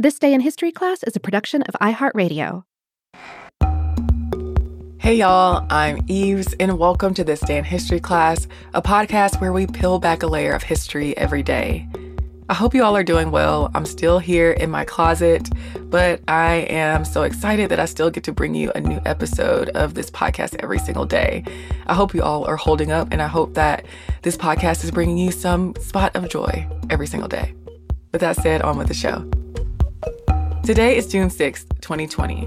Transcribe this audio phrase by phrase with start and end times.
[0.00, 2.64] This Day in History class is a production of iHeartRadio.
[4.96, 9.52] Hey y'all, I'm Eves, and welcome to This Day in History class, a podcast where
[9.52, 11.86] we peel back a layer of history every day.
[12.48, 13.70] I hope you all are doing well.
[13.74, 15.50] I'm still here in my closet,
[15.90, 19.68] but I am so excited that I still get to bring you a new episode
[19.76, 21.44] of this podcast every single day.
[21.88, 23.84] I hope you all are holding up, and I hope that
[24.22, 27.54] this podcast is bringing you some spot of joy every single day.
[28.12, 29.30] With that said, on with the show.
[30.62, 32.46] Today is June 6th, 2020.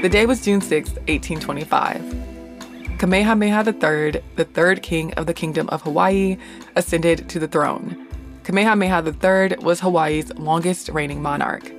[0.00, 2.98] The day was June 6, 1825.
[2.98, 6.38] Kamehameha III, the third king of the Kingdom of Hawaii,
[6.74, 8.08] ascended to the throne.
[8.44, 11.70] Kamehameha III was Hawaii's longest reigning monarch.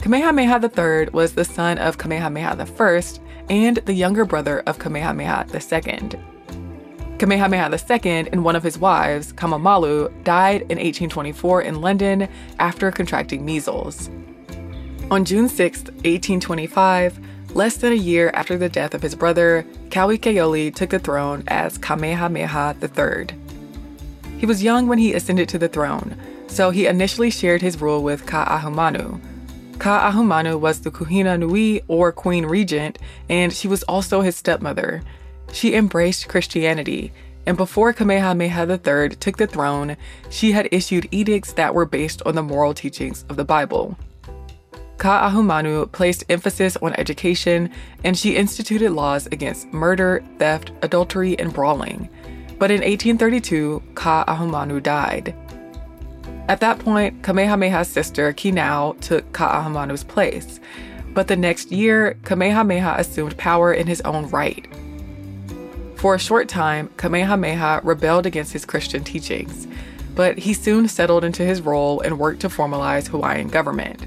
[0.00, 3.02] Kamehameha III was the son of Kamehameha I
[3.50, 6.10] and the younger brother of Kamehameha II.
[7.18, 12.28] Kamehameha II and one of his wives, Kamamalu, died in 1824 in London
[12.60, 14.08] after contracting measles.
[15.10, 17.18] On June 6, 1825,
[17.56, 21.76] less than a year after the death of his brother, Kauikeaouli took the throne as
[21.76, 23.26] Kamehameha III.
[24.38, 28.04] He was young when he ascended to the throne, so he initially shared his rule
[28.04, 29.20] with Ka'ahumanu.
[29.78, 32.98] Ka'ahumanu was the Kuhina Nui, or Queen Regent,
[33.28, 35.02] and she was also his stepmother.
[35.52, 37.12] She embraced Christianity,
[37.46, 39.96] and before Kamehameha III took the throne,
[40.28, 43.96] she had issued edicts that were based on the moral teachings of the Bible.
[44.98, 47.70] Ka'ahumanu placed emphasis on education,
[48.02, 52.08] and she instituted laws against murder, theft, adultery, and brawling.
[52.58, 55.36] But in 1832, Ka'ahumanu died.
[56.48, 60.60] At that point, Kamehameha's sister, Kinau, took Ka'ahumanu's place.
[61.12, 64.66] But the next year, Kamehameha assumed power in his own right.
[65.96, 69.66] For a short time, Kamehameha rebelled against his Christian teachings,
[70.14, 74.00] but he soon settled into his role and worked to formalize Hawaiian government.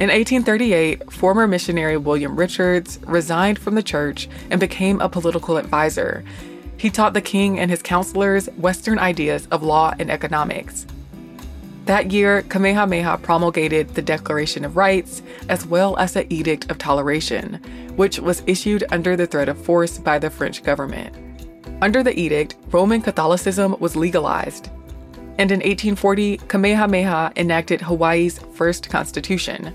[0.00, 6.24] In 1838, former missionary William Richards resigned from the church and became a political advisor.
[6.78, 10.86] He taught the king and his counselors Western ideas of law and economics.
[11.88, 17.54] That year, Kamehameha promulgated the Declaration of Rights as well as the Edict of Toleration,
[17.96, 21.16] which was issued under the threat of force by the French government.
[21.80, 24.68] Under the edict, Roman Catholicism was legalized,
[25.38, 29.74] and in 1840, Kamehameha enacted Hawaii's first constitution.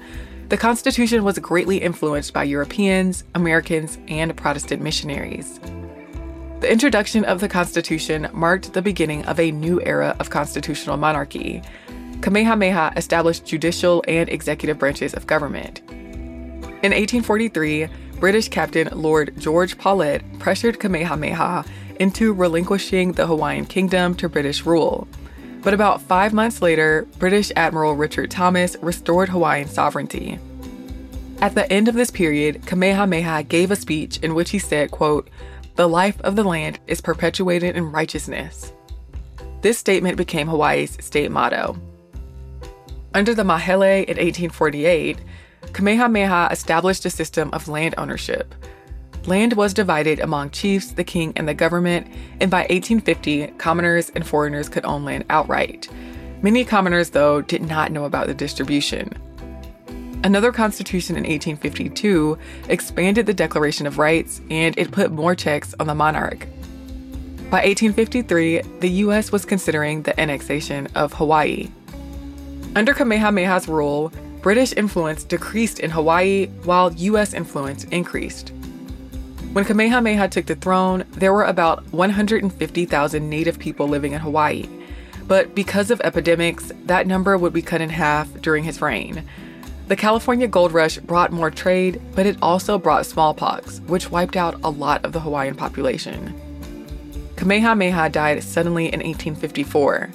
[0.49, 5.59] The constitution was greatly influenced by Europeans, Americans, and Protestant missionaries.
[6.63, 11.61] The introduction of the Constitution marked the beginning of a new era of constitutional monarchy.
[12.23, 15.81] Kamehameha established judicial and executive branches of government.
[15.89, 17.87] In 1843,
[18.21, 21.65] British Captain Lord George Paulet pressured Kamehameha
[21.99, 25.05] into relinquishing the Hawaiian kingdom to British rule.
[25.63, 30.39] But about five months later, British Admiral Richard Thomas restored Hawaiian sovereignty.
[31.41, 35.29] At the end of this period, Kamehameha gave a speech in which he said, quote,
[35.75, 38.71] The life of the land is perpetuated in righteousness.
[39.59, 41.77] This statement became Hawaii's state motto.
[43.13, 45.19] Under the Mahele in 1848,
[45.73, 48.53] Kamehameha established a system of land ownership,
[49.25, 52.07] Land was divided among chiefs, the king, and the government,
[52.41, 55.87] and by 1850, commoners and foreigners could own land outright.
[56.41, 59.13] Many commoners, though, did not know about the distribution.
[60.25, 62.37] Another constitution in 1852
[62.67, 66.45] expanded the Declaration of Rights and it put more checks on the monarch.
[67.49, 69.31] By 1853, the U.S.
[69.31, 71.69] was considering the annexation of Hawaii.
[72.75, 74.11] Under Kamehameha's rule,
[74.41, 77.35] British influence decreased in Hawaii while U.S.
[77.35, 78.49] influence increased.
[79.53, 84.67] When Kamehameha took the throne, there were about 150,000 native people living in Hawaii.
[85.27, 89.23] But because of epidemics, that number would be cut in half during his reign.
[89.87, 94.59] The California gold rush brought more trade, but it also brought smallpox, which wiped out
[94.63, 96.33] a lot of the Hawaiian population.
[97.35, 100.09] Kamehameha died suddenly in 1854.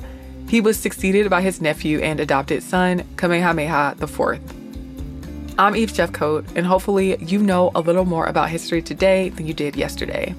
[0.49, 4.41] He was succeeded by his nephew and adopted son, Kamehameha IV.
[5.59, 9.53] I'm Eve Jeffcoat, and hopefully you know a little more about history today than you
[9.53, 10.35] did yesterday.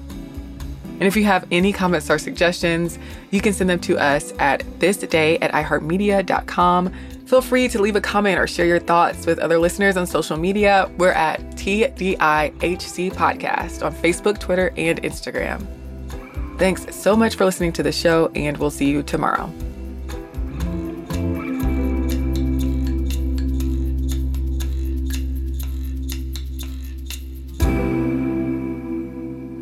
[0.84, 2.98] And if you have any comments or suggestions,
[3.30, 6.92] you can send them to us at thisday at iheartmedia.com.
[7.26, 10.36] Feel free to leave a comment or share your thoughts with other listeners on social
[10.36, 10.90] media.
[10.98, 15.64] We're at TDIHC Podcast on Facebook, Twitter, and Instagram.
[16.58, 19.50] Thanks so much for listening to the show, and we'll see you tomorrow.